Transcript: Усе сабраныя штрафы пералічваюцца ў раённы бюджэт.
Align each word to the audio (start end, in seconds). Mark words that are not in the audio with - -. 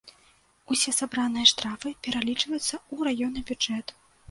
Усе 0.75 0.93
сабраныя 0.99 1.49
штрафы 1.51 1.93
пералічваюцца 2.07 2.75
ў 2.93 3.11
раённы 3.11 3.41
бюджэт. 3.53 3.97